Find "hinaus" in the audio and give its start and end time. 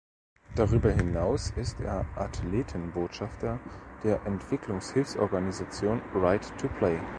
0.89-1.51